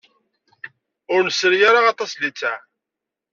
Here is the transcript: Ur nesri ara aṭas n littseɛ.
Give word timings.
Ur 1.13 1.21
nesri 1.27 1.57
ara 1.69 1.79
aṭas 1.91 2.11
n 2.13 2.17
littseɛ. 2.21 2.57